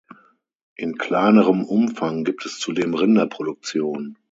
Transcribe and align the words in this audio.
In 0.77 0.97
kleinerem 0.97 1.63
Umfang 1.63 2.23
gibt 2.23 2.47
es 2.47 2.57
zudem 2.57 2.95
Rinderproduktion. 2.95 4.17